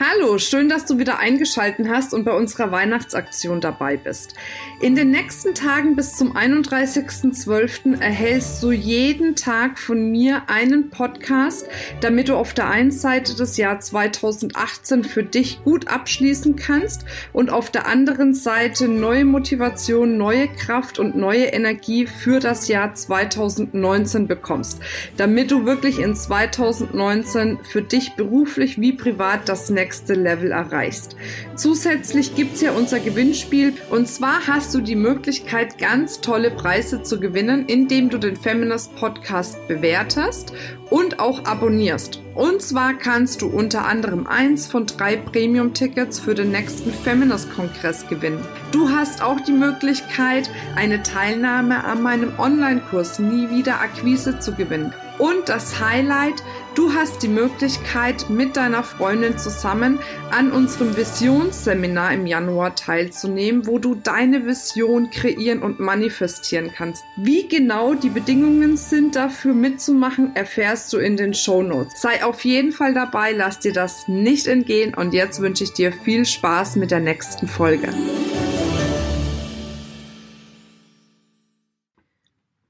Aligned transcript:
Hallo, 0.00 0.38
schön, 0.38 0.68
dass 0.68 0.84
du 0.84 0.98
wieder 0.98 1.18
eingeschalten 1.18 1.88
hast 1.88 2.14
und 2.14 2.22
bei 2.22 2.30
unserer 2.30 2.70
Weihnachtsaktion 2.70 3.60
dabei 3.60 3.96
bist. 3.96 4.32
In 4.80 4.94
den 4.94 5.10
nächsten 5.10 5.56
Tagen 5.56 5.96
bis 5.96 6.16
zum 6.16 6.36
31.12. 6.36 8.00
erhältst 8.00 8.62
du 8.62 8.70
jeden 8.70 9.34
Tag 9.34 9.76
von 9.76 10.12
mir 10.12 10.42
einen 10.46 10.90
Podcast, 10.90 11.66
damit 12.00 12.28
du 12.28 12.36
auf 12.36 12.54
der 12.54 12.70
einen 12.70 12.92
Seite 12.92 13.34
das 13.34 13.56
Jahr 13.56 13.80
2018 13.80 15.02
für 15.02 15.24
dich 15.24 15.64
gut 15.64 15.88
abschließen 15.88 16.54
kannst 16.54 17.04
und 17.32 17.50
auf 17.50 17.68
der 17.68 17.88
anderen 17.88 18.34
Seite 18.34 18.86
neue 18.86 19.24
Motivation, 19.24 20.16
neue 20.16 20.46
Kraft 20.46 21.00
und 21.00 21.16
neue 21.16 21.46
Energie 21.46 22.06
für 22.06 22.38
das 22.38 22.68
Jahr 22.68 22.94
2019 22.94 24.28
bekommst, 24.28 24.78
damit 25.16 25.50
du 25.50 25.66
wirklich 25.66 25.98
in 25.98 26.14
2019 26.14 27.58
für 27.64 27.82
dich 27.82 28.12
beruflich 28.12 28.80
wie 28.80 28.92
privat 28.92 29.48
das 29.48 29.70
nächste 29.70 29.87
nächste 29.88 30.12
Level 30.12 30.52
erreichst. 30.52 31.16
Zusätzlich 31.56 32.34
gibt 32.34 32.56
es 32.56 32.60
ja 32.60 32.72
unser 32.72 33.00
Gewinnspiel 33.00 33.72
und 33.88 34.06
zwar 34.06 34.46
hast 34.46 34.74
du 34.74 34.82
die 34.82 34.96
Möglichkeit, 34.96 35.78
ganz 35.78 36.20
tolle 36.20 36.50
Preise 36.50 37.02
zu 37.02 37.18
gewinnen, 37.18 37.64
indem 37.68 38.10
du 38.10 38.18
den 38.18 38.36
Feminist 38.36 38.94
Podcast 38.96 39.66
bewertest 39.66 40.52
und 40.90 41.20
auch 41.20 41.46
abonnierst. 41.46 42.20
Und 42.34 42.60
zwar 42.60 42.94
kannst 42.98 43.40
du 43.40 43.46
unter 43.46 43.86
anderem 43.86 44.26
eins 44.26 44.66
von 44.66 44.84
drei 44.84 45.16
Premium-Tickets 45.16 46.20
für 46.20 46.34
den 46.34 46.50
nächsten 46.50 46.92
Feminist-Kongress 46.92 48.06
gewinnen. 48.08 48.44
Du 48.72 48.90
hast 48.90 49.22
auch 49.22 49.40
die 49.40 49.52
Möglichkeit, 49.52 50.50
eine 50.76 51.02
Teilnahme 51.02 51.82
an 51.84 52.02
meinem 52.02 52.38
Online-Kurs 52.38 53.20
Nie 53.20 53.48
wieder 53.48 53.80
Akquise 53.80 54.38
zu 54.38 54.52
gewinnen. 54.52 54.92
Und 55.18 55.48
das 55.48 55.80
Highlight, 55.80 56.44
du 56.76 56.94
hast 56.94 57.22
die 57.24 57.28
Möglichkeit, 57.28 58.30
mit 58.30 58.56
deiner 58.56 58.84
Freundin 58.84 59.36
zusammen 59.36 59.98
an 60.30 60.52
unserem 60.52 60.96
Visionsseminar 60.96 62.12
im 62.14 62.26
Januar 62.26 62.76
teilzunehmen, 62.76 63.66
wo 63.66 63.78
du 63.78 63.96
deine 63.96 64.46
Vision 64.46 65.10
kreieren 65.10 65.62
und 65.62 65.80
manifestieren 65.80 66.70
kannst. 66.74 67.04
Wie 67.16 67.48
genau 67.48 67.94
die 67.94 68.10
Bedingungen 68.10 68.76
sind 68.76 69.16
dafür 69.16 69.54
mitzumachen, 69.54 70.36
erfährst 70.36 70.92
du 70.92 70.98
in 70.98 71.16
den 71.16 71.34
Show 71.34 71.62
Notes. 71.62 72.00
Sei 72.00 72.24
auf 72.24 72.44
jeden 72.44 72.70
Fall 72.70 72.94
dabei, 72.94 73.32
lass 73.32 73.58
dir 73.58 73.72
das 73.72 74.06
nicht 74.06 74.46
entgehen 74.46 74.94
und 74.94 75.14
jetzt 75.14 75.40
wünsche 75.40 75.64
ich 75.64 75.72
dir 75.72 75.92
viel 75.92 76.24
Spaß 76.24 76.76
mit 76.76 76.92
der 76.92 77.00
nächsten 77.00 77.48
Folge. 77.48 77.88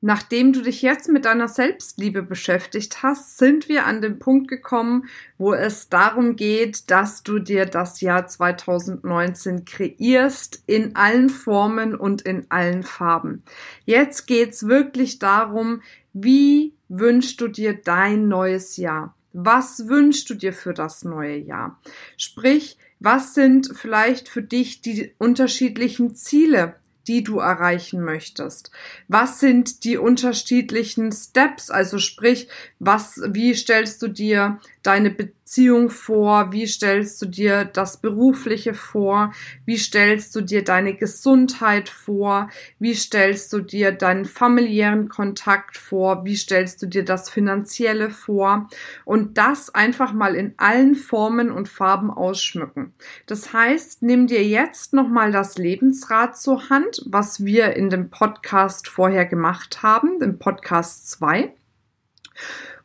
Nachdem 0.01 0.53
du 0.53 0.63
dich 0.63 0.81
jetzt 0.83 1.09
mit 1.09 1.25
deiner 1.25 1.49
Selbstliebe 1.49 2.23
beschäftigt 2.23 3.03
hast, 3.03 3.37
sind 3.37 3.69
wir 3.69 3.85
an 3.85 4.01
den 4.01 4.21
Punkt 4.21 4.47
gekommen, 4.47 5.09
wo 5.39 5.55
es 5.55 5.89
darum 5.89 6.37
geht, 6.37 6.89
dass 6.89 7.25
du 7.25 7.41
dir 7.41 7.67
das 7.67 8.01
Jahr 8.01 8.29
2019 8.29 9.65
kreierst 9.65 10.63
in 10.67 10.95
allen 10.95 11.29
Formen 11.29 11.97
und 11.97 12.23
in 12.23 12.47
allen 12.49 12.85
Farben. 12.85 13.43
Jetzt 13.87 14.27
geht's 14.29 14.69
wirklich 14.69 15.19
darum, 15.19 15.83
wie 16.13 16.75
wünschst 16.89 17.41
du 17.41 17.49
dir 17.49 17.75
dein 17.75 18.29
neues 18.29 18.77
Jahr? 18.77 19.17
Was 19.33 19.89
wünschst 19.89 20.31
du 20.31 20.35
dir 20.35 20.53
für 20.53 20.75
das 20.75 21.05
neue 21.05 21.37
Jahr? 21.37 21.81
Sprich, 22.17 22.79
was 23.01 23.35
sind 23.35 23.71
vielleicht 23.75 24.29
für 24.29 24.43
dich 24.43 24.81
die 24.81 25.13
unterschiedlichen 25.19 26.15
Ziele, 26.15 26.77
die 27.09 27.25
du 27.25 27.39
erreichen 27.39 28.05
möchtest? 28.05 28.71
Was 29.09 29.41
sind 29.41 29.85
die 29.85 29.97
unterschiedlichen 29.97 31.11
Steps? 31.11 31.71
Also 31.71 31.99
sprich, 31.99 32.49
was, 32.79 33.21
wie 33.29 33.55
stellst 33.55 34.03
du 34.03 34.09
dir 34.09 34.61
deine 34.83 35.11
Beziehung 35.49 35.89
vor? 35.89 36.53
Wie 36.53 36.67
stellst 36.67 37.23
du 37.23 37.27
dir 37.27 37.65
das 37.65 37.97
Berufliche 37.97 38.75
vor? 38.75 39.33
Wie 39.65 39.79
stellst 39.79 40.37
du 40.37 40.43
dir 40.43 40.63
deine 40.63 40.93
Gesundheit 40.93 41.89
vor? 41.89 42.51
Wie 42.79 42.93
stellst 42.93 43.51
du 43.55 43.61
dir 43.61 43.93
deinen 43.93 44.27
familiären 44.27 45.09
Kontakt 45.09 45.79
vor? 45.79 46.27
Wie 46.27 46.37
stellst 46.37 46.83
du 46.83 46.87
dir 46.87 47.03
das 47.03 47.31
Finanzielle 47.31 48.11
vor? 48.11 48.69
Und 49.07 49.39
das 49.39 49.75
einfach 49.75 50.13
mal 50.13 50.35
in 50.35 50.53
allen 50.59 50.95
Formen 50.95 51.51
und 51.51 51.67
Farben 51.67 52.11
ausschmücken. 52.11 52.93
Das 53.25 53.55
heißt, 53.55 54.03
nimm 54.03 54.27
dir 54.27 54.47
jetzt 54.47 54.93
nochmal 54.93 55.33
das 55.33 55.57
Lebensrad 55.57 56.37
zur 56.37 56.69
Hand, 56.69 57.03
was 57.07 57.43
wir 57.43 57.75
in 57.75 57.89
dem 57.89 58.11
Podcast 58.11 58.87
vorher 58.87 59.25
gemacht 59.25 59.83
haben, 59.83 60.21
im 60.21 60.39
Podcast 60.39 61.09
2. 61.09 61.55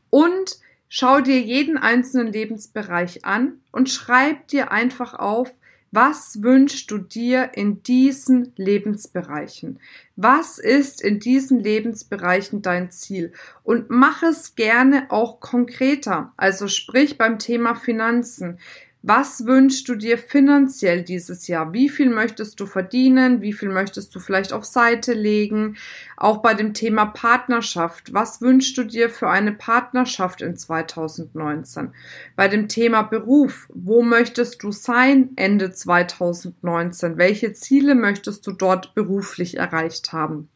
Und 0.09 0.63
Schau 0.95 1.21
dir 1.21 1.41
jeden 1.41 1.79
einzelnen 1.79 2.31
Lebensbereich 2.31 3.25
an 3.25 3.53
und 3.71 3.89
schreib 3.89 4.47
dir 4.49 4.71
einfach 4.71 5.15
auf, 5.15 5.51
was 5.89 6.43
wünschst 6.43 6.91
du 6.91 6.99
dir 6.99 7.49
in 7.55 7.81
diesen 7.81 8.53
Lebensbereichen? 8.57 9.79
Was 10.15 10.59
ist 10.59 11.01
in 11.01 11.19
diesen 11.19 11.59
Lebensbereichen 11.59 12.61
dein 12.61 12.91
Ziel? 12.91 13.33
Und 13.63 13.89
mach 13.89 14.21
es 14.21 14.53
gerne 14.53 15.07
auch 15.09 15.39
konkreter. 15.39 16.31
Also 16.37 16.67
sprich 16.67 17.17
beim 17.17 17.39
Thema 17.39 17.73
Finanzen. 17.73 18.59
Was 19.05 19.45
wünschst 19.45 19.89
du 19.89 19.95
dir 19.95 20.17
finanziell 20.17 21.03
dieses 21.03 21.47
Jahr? 21.47 21.73
Wie 21.73 21.89
viel 21.89 22.09
möchtest 22.09 22.57
du 22.61 22.65
verdienen? 22.65 23.41
Wie 23.41 23.51
viel 23.51 23.67
möchtest 23.67 24.15
du 24.15 24.21
vielleicht 24.21 24.53
auf 24.53 24.63
Seite 24.63 25.11
legen? 25.11 25.75
Auch 26.15 26.37
bei 26.37 26.53
dem 26.53 26.73
Thema 26.73 27.07
Partnerschaft. 27.07 28.13
Was 28.13 28.39
wünschst 28.39 28.77
du 28.77 28.85
dir 28.85 29.09
für 29.09 29.29
eine 29.29 29.51
Partnerschaft 29.51 30.41
in 30.41 30.55
2019? 30.55 31.93
Bei 32.37 32.47
dem 32.47 32.69
Thema 32.69 33.01
Beruf. 33.01 33.67
Wo 33.73 34.03
möchtest 34.03 34.63
du 34.63 34.71
sein 34.71 35.31
Ende 35.35 35.73
2019? 35.73 37.17
Welche 37.17 37.51
Ziele 37.51 37.95
möchtest 37.95 38.47
du 38.47 38.53
dort 38.53 38.95
beruflich 38.95 39.57
erreicht 39.57 40.13
haben? 40.13 40.47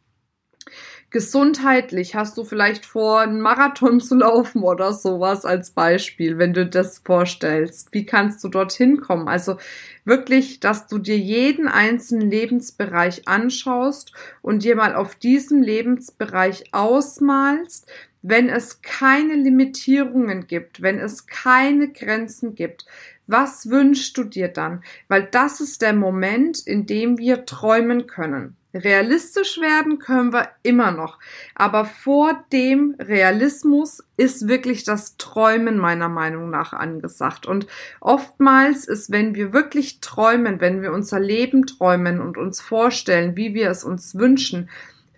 Gesundheitlich 1.10 2.16
hast 2.16 2.38
du 2.38 2.44
vielleicht 2.44 2.86
vor, 2.86 3.22
einen 3.22 3.40
Marathon 3.40 4.02
zu 4.02 4.16
laufen 4.16 4.64
oder 4.64 4.94
sowas 4.94 5.46
als 5.46 5.72
Beispiel, 5.72 6.38
wenn 6.38 6.54
du 6.54 6.66
das 6.66 7.00
vorstellst. 7.00 7.90
Wie 7.94 8.06
kannst 8.06 8.44
du 8.44 8.50
dorthin 8.50 9.00
kommen? 9.00 9.28
Also 9.28 9.58
wirklich, 10.04 10.60
dass 10.60 10.88
du 10.88 10.98
dir 10.98 11.18
jeden 11.18 11.68
einzelnen 11.68 12.30
Lebensbereich 12.30 13.28
anschaust 13.28 14.12
und 14.42 14.64
dir 14.64 14.76
mal 14.76 14.96
auf 14.96 15.16
diesem 15.16 15.62
Lebensbereich 15.62 16.74
ausmalst, 16.74 17.88
wenn 18.22 18.50
es 18.50 18.82
keine 18.82 19.36
Limitierungen 19.36 20.48
gibt, 20.48 20.82
wenn 20.82 21.00
es 21.00 21.28
keine 21.28 21.88
Grenzen 21.88 22.56
gibt, 22.56 22.86
was 23.26 23.70
wünschst 23.70 24.18
du 24.18 24.24
dir 24.26 24.50
dann? 24.50 24.84
Weil 25.08 25.24
das 25.24 25.62
ist 25.62 25.82
der 25.82 25.94
Moment, 25.94 26.66
in 26.66 26.86
dem 26.86 27.18
wir 27.18 27.46
träumen 27.46 28.08
können. 28.08 28.57
Realistisch 28.74 29.60
werden 29.60 29.98
können 29.98 30.34
wir 30.34 30.50
immer 30.62 30.92
noch. 30.92 31.20
Aber 31.56 31.86
vor 31.86 32.44
dem 32.52 32.96
Realismus 33.00 34.04
ist 34.18 34.48
wirklich 34.48 34.84
das 34.84 35.16
Träumen 35.18 35.78
meiner 35.78 36.10
Meinung 36.10 36.50
nach 36.50 36.74
angesagt. 36.74 37.46
Und 37.46 37.66
oftmals 38.02 38.88
ist, 38.88 39.12
wenn 39.12 39.36
wir 39.36 39.54
wirklich 39.54 40.02
träumen, 40.02 40.60
wenn 40.60 40.82
wir 40.82 40.92
unser 40.92 41.20
Leben 41.20 41.66
träumen 41.66 42.20
und 42.20 42.38
uns 42.38 42.60
vorstellen, 42.60 43.38
wie 43.38 43.54
wir 43.54 43.70
es 43.70 43.84
uns 43.84 44.16
wünschen, 44.16 44.70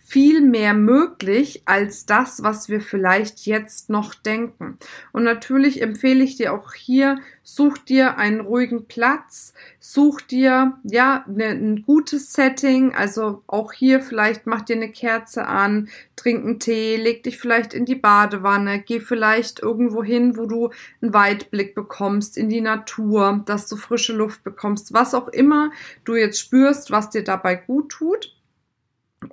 viel 0.09 0.42
mehr 0.42 0.74
möglich 0.74 1.62
als 1.66 2.08
das, 2.08 2.42
was 2.42 2.68
wir 2.68 2.81
vielleicht 2.81 3.46
jetzt 3.46 3.92
noch 3.92 4.16
denken. 4.16 4.80
Und 5.12 5.24
natürlich 5.24 5.84
empfehle 5.84 6.24
ich 6.24 6.36
dir 6.36 6.52
auch 6.52 6.74
hier, 6.74 7.20
such 7.44 7.78
dir 7.78 8.18
einen 8.18 8.40
ruhigen 8.40 8.88
Platz, 8.88 9.53
such 9.80 10.22
dir 10.22 10.80
ja 10.84 11.24
ne, 11.28 11.50
ein 11.50 11.84
gutes 11.84 12.34
Setting, 12.34 12.96
also 12.96 13.44
auch 13.46 13.72
hier 13.72 14.02
vielleicht 14.02 14.48
mach 14.48 14.64
dir 14.64 14.78
eine 14.78 14.92
Kerze 14.92 15.46
an, 15.46 15.90
trink 16.16 16.44
einen 16.44 16.59
Tee, 16.59 16.96
leg 16.96 17.22
dich 17.22 17.38
vielleicht 17.38 17.75
in 17.75 17.86
die 17.86 17.94
Badewanne, 17.94 18.81
geh 18.81 19.00
vielleicht 19.00 19.59
irgendwo 19.59 20.03
hin, 20.03 20.38
wo 20.38 20.48
du 20.48 20.72
einen 21.03 21.14
Weitblick 21.14 21.75
bekommst 21.75 22.36
in 22.36 22.50
die 22.50 22.62
Natur, 22.62 23.44
dass 23.45 23.68
du 23.68 23.75
frische 23.75 24.13
Luft 24.13 24.44
bekommst, 24.44 24.92
was 24.92 25.13
auch 25.13 25.28
immer 25.28 25.72
du 26.04 26.16
jetzt 26.16 26.39
spürst, 26.39 26.89
was 26.89 27.12
dir 27.12 27.24
dabei 27.24 27.54
gut 27.54 27.89
tut. 27.89 28.38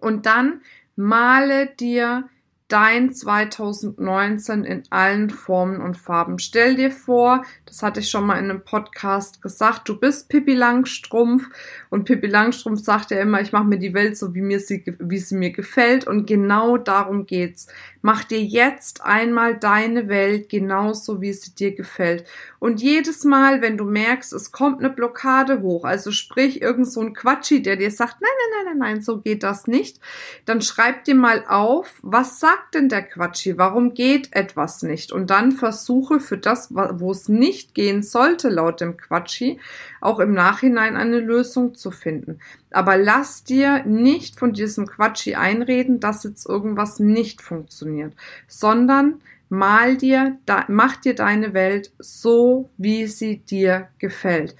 Und 0.01 0.27
dann 0.27 0.63
male 0.97 1.67
dir 1.67 2.29
dein 2.69 3.13
2019 3.13 4.65
in 4.65 4.83
allen 4.91 5.31
Formen 5.31 5.81
und 5.81 5.97
Farben. 5.97 6.41
Stell 6.41 6.75
dir 6.75 6.91
vor, 6.91 7.45
das 7.65 7.83
hatte 7.83 8.01
ich 8.01 8.11
schon 8.11 8.27
mal 8.27 8.39
in 8.39 8.51
einem 8.51 8.65
Podcast 8.65 9.41
gesagt, 9.41 9.89
du 9.89 9.99
bist 9.99 10.29
Pippi 10.29 10.55
Langstrumpf 10.55 11.45
und 11.91 12.05
Pippi 12.05 12.27
Langstrumpf 12.27 12.81
sagt 12.81 13.13
ja 13.13 13.21
immer, 13.21 13.41
ich 13.41 13.53
mache 13.53 13.65
mir 13.65 13.79
die 13.79 13.95
Welt 13.95 14.17
so, 14.17 14.35
wie, 14.35 14.41
mir 14.41 14.59
sie, 14.59 14.83
wie 14.99 15.19
sie 15.19 15.37
mir 15.37 15.53
gefällt 15.53 16.09
und 16.09 16.27
genau 16.27 16.77
darum 16.77 17.27
geht's. 17.27 17.69
Mach 18.03 18.25
dir 18.25 18.43
jetzt 18.43 19.05
einmal 19.05 19.57
deine 19.59 20.09
Welt 20.09 20.49
genauso, 20.49 21.21
wie 21.21 21.33
sie 21.33 21.55
dir 21.55 21.75
gefällt. 21.75 22.25
Und 22.59 22.81
jedes 22.83 23.25
Mal, 23.25 23.63
wenn 23.63 23.77
du 23.77 23.85
merkst, 23.85 24.33
es 24.33 24.51
kommt 24.51 24.81
eine 24.81 24.91
Blockade 24.91 25.61
hoch, 25.61 25.85
also 25.85 26.11
sprich 26.11 26.63
irgend 26.63 26.91
so 26.91 27.01
ein 27.01 27.15
Quatschi, 27.15 27.63
der 27.63 27.77
dir 27.77 27.91
sagt, 27.91 28.17
nein, 28.21 28.31
nein, 28.39 28.65
nein, 28.65 28.79
nein, 28.79 28.95
nein, 28.95 29.03
so 29.03 29.21
geht 29.21 29.43
das 29.43 29.67
nicht, 29.67 30.01
dann 30.47 30.63
schreib 30.63 31.05
dir 31.05 31.15
mal 31.15 31.45
auf, 31.49 32.01
was 32.03 32.41
sagt 32.41 32.56
sagt 32.57 32.75
denn 32.75 32.89
der 32.89 33.03
Quatschi? 33.03 33.59
Warum 33.59 33.93
geht 33.95 34.33
etwas 34.33 34.83
nicht? 34.83 35.13
Und 35.13 35.31
dann 35.31 35.53
versuche 35.53 36.21
für 36.21 36.39
das, 36.39 36.73
wo 36.73 37.11
es 37.11 37.29
nicht 37.29 37.75
gehen 37.75 38.03
sollte, 38.03 38.49
laut 38.49 38.81
dem 38.81 38.97
Quatschi, 38.97 39.59
auch 40.01 40.21
im 40.21 40.33
Nachhinein 40.33 40.97
eine 40.97 41.21
Lösung 41.21 41.75
zu 41.75 41.91
finden. 41.91 42.39
Aber 42.71 42.97
lass 42.97 43.45
dir 43.45 43.85
nicht 43.85 44.39
von 44.39 44.53
diesem 44.53 44.87
Quatschi 44.87 45.35
einreden, 45.35 46.01
dass 46.01 46.25
jetzt 46.25 46.49
irgendwas 46.49 46.99
nicht 46.99 47.43
funktioniert, 47.43 48.15
sondern 48.49 49.21
mal 49.49 49.97
dir, 49.97 50.39
mach 50.69 50.97
dir 50.97 51.15
deine 51.15 51.53
Welt 51.53 51.93
so, 51.99 52.71
wie 52.79 53.07
sie 53.07 53.39
dir 53.39 53.89
gefällt. 53.99 54.57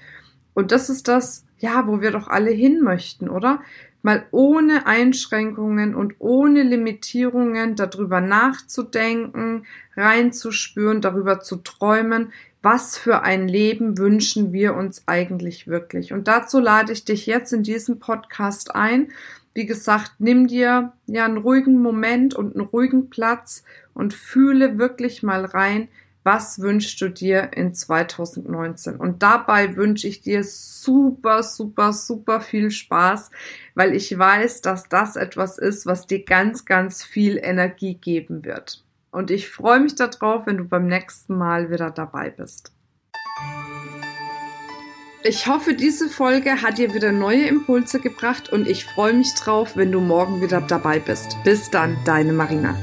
Und 0.53 0.71
das 0.71 0.89
ist 0.89 1.07
das, 1.07 1.45
ja, 1.59 1.87
wo 1.87 2.01
wir 2.01 2.11
doch 2.11 2.27
alle 2.27 2.51
hin 2.51 2.81
möchten, 2.81 3.27
oder? 3.27 3.61
Mal 4.07 4.25
ohne 4.31 4.85
Einschränkungen 4.87 5.93
und 5.93 6.15
ohne 6.19 6.63
Limitierungen 6.63 7.75
darüber 7.75 8.21
nachzudenken, 8.21 9.65
reinzuspüren, 9.97 11.01
darüber 11.01 11.41
zu 11.41 11.57
träumen, 11.57 12.31
was 12.61 12.97
für 12.97 13.23
ein 13.23 13.49
Leben 13.49 13.97
wünschen 13.97 14.53
wir 14.53 14.75
uns 14.75 15.03
eigentlich 15.07 15.67
wirklich. 15.67 16.13
Und 16.13 16.29
dazu 16.29 16.61
lade 16.61 16.93
ich 16.93 17.03
dich 17.03 17.25
jetzt 17.25 17.51
in 17.51 17.63
diesem 17.63 17.99
Podcast 17.99 18.73
ein. 18.75 19.09
Wie 19.53 19.65
gesagt, 19.65 20.13
nimm 20.19 20.47
dir 20.47 20.93
ja 21.07 21.25
einen 21.25 21.35
ruhigen 21.35 21.81
Moment 21.81 22.33
und 22.33 22.55
einen 22.55 22.65
ruhigen 22.65 23.09
Platz 23.09 23.65
und 23.93 24.13
fühle 24.13 24.77
wirklich 24.77 25.21
mal 25.21 25.43
rein, 25.43 25.89
was 26.27 26.59
wünschst 26.59 26.99
du 26.99 27.07
dir 27.07 27.51
in 27.53 27.73
2019? 27.73 28.97
Und 28.97 29.23
dabei 29.23 29.77
wünsche 29.77 30.09
ich 30.09 30.19
dir 30.19 30.43
super, 30.43 31.41
super, 31.41 31.93
super 31.93 32.41
viel 32.41 32.69
Spaß, 32.69 33.31
weil 33.75 33.95
ich 33.95 34.19
weiß, 34.19 34.59
dass 34.59 34.89
das 34.89 35.15
etwas 35.15 35.57
ist, 35.57 35.85
was 35.85 36.05
dir 36.05 36.25
ganz, 36.25 36.65
ganz 36.65 37.01
viel 37.01 37.39
Energie 37.41 37.93
geben 37.93 38.43
wird. 38.43 38.83
Und 39.09 39.31
ich 39.31 39.49
freue 39.49 39.79
mich 39.79 39.95
darauf, 39.95 40.47
wenn 40.47 40.57
du 40.57 40.65
beim 40.65 40.87
nächsten 40.87 41.37
Mal 41.37 41.71
wieder 41.71 41.91
dabei 41.91 42.29
bist. 42.29 42.73
Ich 45.23 45.47
hoffe, 45.47 45.75
diese 45.75 46.09
Folge 46.09 46.61
hat 46.61 46.77
dir 46.77 46.93
wieder 46.93 47.13
neue 47.13 47.47
Impulse 47.47 48.01
gebracht 48.01 48.51
und 48.51 48.67
ich 48.67 48.83
freue 48.83 49.13
mich 49.13 49.33
drauf, 49.35 49.77
wenn 49.77 49.93
du 49.93 50.01
morgen 50.01 50.41
wieder 50.41 50.59
dabei 50.59 50.99
bist. 50.99 51.37
Bis 51.45 51.71
dann, 51.71 51.97
deine 52.03 52.33
Marina. 52.33 52.75